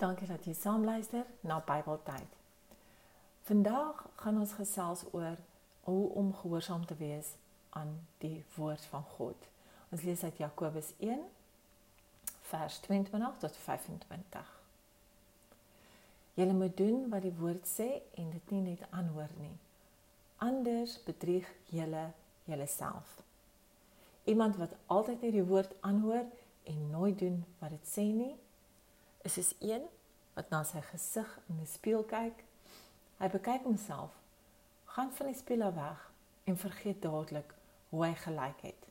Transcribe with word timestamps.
Dankie 0.00 0.26
dat 0.26 0.46
jy 0.48 0.54
saam 0.56 0.84
luister 0.84 1.26
na 1.44 1.58
Bybeltyd. 1.60 2.36
Vandag 3.44 3.98
gaan 4.22 4.38
ons 4.40 4.54
gesels 4.56 5.02
oor 5.12 5.36
hoe 5.84 6.08
om 6.16 6.30
gehoorsaam 6.34 6.86
te 6.86 6.96
wees 6.96 7.34
aan 7.76 7.92
die 8.24 8.44
woord 8.54 8.86
van 8.88 9.04
God. 9.18 9.36
Ons 9.92 10.06
lees 10.08 10.24
uit 10.24 10.40
Jakobus 10.40 10.94
1 11.04 11.20
vers 12.48 12.78
22 12.88 13.36
tot 13.44 13.60
25. 13.66 14.56
Julle 16.34 16.56
moet 16.56 16.76
doen 16.76 17.08
wat 17.12 17.28
die 17.28 17.36
woord 17.36 17.68
sê 17.68 17.92
en 18.16 18.32
dit 18.32 18.56
nie 18.56 18.64
net 18.72 18.88
aanhoor 18.90 19.36
nie. 19.36 19.52
Anders 20.36 20.96
bedrieg 21.04 21.44
julle 21.76 22.08
julleself. 22.48 23.18
Iemand 24.24 24.56
wat 24.56 24.72
altyd 24.86 25.28
net 25.28 25.42
die 25.42 25.48
woord 25.52 25.76
aanhoor 25.80 26.24
en 26.64 26.86
nooit 26.90 27.18
doen 27.18 27.42
wat 27.58 27.76
dit 27.76 27.98
sê 27.98 28.08
nie, 28.08 28.36
is 29.22 29.32
soos 29.36 29.54
een 29.60 29.84
wat 30.34 30.50
na 30.50 30.62
sy 30.64 30.80
gesig 30.90 31.30
in 31.48 31.58
die 31.60 31.68
spieël 31.68 32.04
kyk. 32.08 32.44
Hy 33.20 33.28
bekyk 33.28 33.66
homself, 33.68 34.14
gaan 34.94 35.12
van 35.12 35.28
die 35.28 35.36
spieël 35.36 35.74
weg 35.76 36.06
en 36.48 36.56
vergeet 36.56 37.02
dadelik 37.02 37.54
hoe 37.90 38.04
hy 38.06 38.14
gelyk 38.24 38.62
het. 38.70 38.86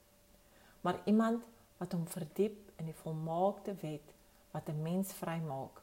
Maar 0.82 1.00
iemand 1.06 1.46
wat 1.80 1.96
hom 1.96 2.06
verdiep 2.08 2.58
in 2.80 2.92
die 2.92 3.00
volmaakte 3.02 3.76
wet 3.82 4.14
wat 4.52 4.70
'n 4.70 4.82
mens 4.82 5.14
vrymaak 5.14 5.82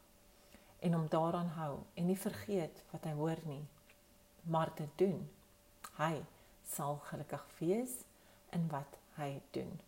en 0.78 0.92
hom 0.92 1.08
daaraan 1.08 1.48
hou 1.56 1.78
en 1.94 2.06
nie 2.06 2.18
vergeet 2.18 2.84
wat 2.90 3.04
hy 3.04 3.12
hoor 3.12 3.40
nie, 3.44 3.64
maar 4.42 4.70
dit 4.74 4.98
doen, 4.98 5.28
hy 5.96 6.24
sal 6.64 7.00
gelukkig 7.08 7.46
wees 7.58 8.04
in 8.50 8.68
wat 8.68 8.98
hy 9.16 9.40
doen. 9.50 9.80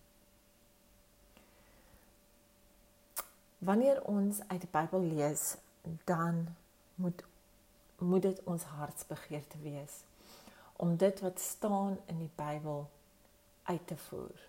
Wanneer 3.58 4.04
ons 4.04 4.40
uit 4.46 4.60
die 4.60 4.70
Bybel 4.70 5.00
lees, 5.00 5.56
dan 6.04 6.46
moet 6.94 7.24
moet 7.98 8.22
dit 8.22 8.42
ons 8.44 8.62
hartsbegeerte 8.62 9.58
wees 9.58 10.02
om 10.76 10.96
dit 10.96 11.20
wat 11.20 11.40
staan 11.40 11.96
in 12.06 12.18
die 12.18 12.30
Bybel 12.34 12.86
uit 13.62 13.86
te 13.86 13.96
voer. 13.96 14.44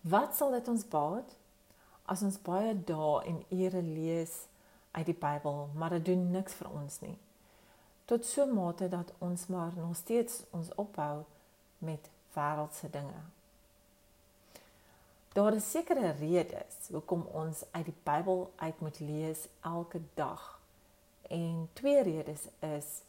Wat 0.00 0.34
sal 0.36 0.50
dit 0.50 0.68
ons 0.68 0.86
baat 0.90 1.36
as 2.10 2.24
ons 2.26 2.40
baie 2.42 2.74
dae 2.74 3.20
en 3.30 3.38
ure 3.54 3.82
lees 3.82 4.32
uit 4.90 5.06
die 5.06 5.14
Bybel, 5.14 5.68
maar 5.78 5.94
dit 5.94 6.04
doen 6.10 6.24
niks 6.34 6.58
vir 6.58 6.72
ons 6.74 6.98
nie? 7.04 7.14
Tot 8.10 8.26
so 8.26 8.46
mate 8.50 8.88
dat 8.90 9.14
ons 9.22 9.46
maar 9.46 9.70
nog 9.76 9.94
steeds 9.96 10.42
ons 10.50 10.74
ophou 10.74 11.22
met 11.78 12.10
wêreldse 12.34 12.90
dinge. 12.90 13.22
Daar 15.32 15.54
is 15.54 15.70
sekere 15.70 16.10
redes 16.10 16.88
hoekom 16.90 17.22
ons 17.22 17.64
uit 17.70 17.84
die 17.84 17.94
Bybel 18.02 18.52
uit 18.56 18.80
moet 18.80 18.98
lees 19.00 19.46
elke 19.60 20.00
dag. 20.14 20.60
En 21.22 21.68
twee 21.72 22.02
redes 22.02 22.40
is 22.58 23.00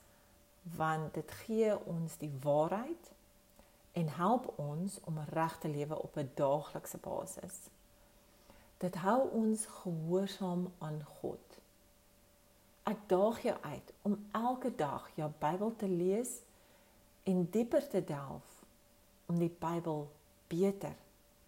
want 0.61 1.13
dit 1.13 1.31
gee 1.31 1.85
ons 1.85 2.15
die 2.17 2.31
waarheid 2.41 3.11
en 3.91 4.07
help 4.07 4.53
ons 4.55 4.99
om 5.03 5.19
reg 5.29 5.57
te 5.57 5.67
lewe 5.67 6.01
op 6.01 6.15
'n 6.15 6.31
daaglikse 6.33 6.97
basis. 6.97 7.59
Dit 8.77 8.95
hou 8.95 9.29
ons 9.29 9.65
gehoorsaam 9.65 10.71
aan 10.77 11.03
God. 11.19 11.59
Ek 12.83 12.97
daag 13.07 13.41
jou 13.41 13.57
uit 13.61 13.93
om 14.01 14.25
elke 14.31 14.75
dag 14.75 15.09
jou 15.15 15.31
Bybel 15.39 15.75
te 15.75 15.87
lees 15.87 16.39
en 17.23 17.49
dieper 17.49 17.87
te 17.87 18.03
delf 18.03 18.63
om 19.25 19.37
die 19.37 19.55
Bybel 19.59 20.11
beter 20.47 20.95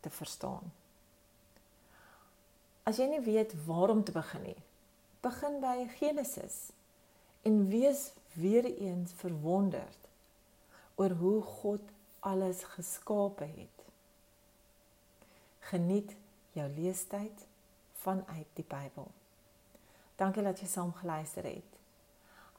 te 0.05 0.13
verstaan. 0.13 0.69
As 2.85 3.01
jy 3.01 3.09
nie 3.09 3.23
weet 3.25 3.55
waar 3.65 3.89
om 3.89 4.03
te 4.05 4.13
begin 4.13 4.43
nie, 4.45 4.59
begin 5.25 5.57
by 5.63 5.87
Genesis 5.97 6.69
en 7.45 7.63
wees 7.71 8.11
weer 8.37 8.67
eens 8.69 9.15
verwonderd 9.17 10.09
oor 11.01 11.17
hoe 11.17 11.39
God 11.41 11.89
alles 12.25 12.61
geskape 12.75 13.47
het. 13.49 13.81
Geniet 15.71 16.13
jou 16.53 16.69
leestyd 16.77 17.45
vanuit 18.05 18.49
die 18.53 18.67
Bybel. 18.69 19.09
Dankie 20.21 20.45
dat 20.45 20.61
jy 20.61 20.69
saam 20.69 20.93
geluister 21.01 21.47
het. 21.49 21.71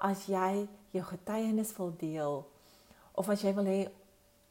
As 0.03 0.27
jy 0.29 0.67
jou 0.93 1.05
getuienis 1.07 1.71
wil 1.79 1.95
deel 2.03 2.43
of 3.15 3.31
as 3.33 3.47
jy 3.47 3.55
wil 3.57 3.71
hê 3.71 3.85